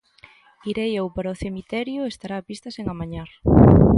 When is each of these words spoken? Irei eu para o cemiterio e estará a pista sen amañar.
Irei 0.71 0.91
eu 1.01 1.07
para 1.15 1.33
o 1.33 1.39
cemiterio 1.43 2.01
e 2.03 2.11
estará 2.13 2.35
a 2.39 2.45
pista 2.49 2.69
sen 2.75 2.85
amañar. 2.87 3.29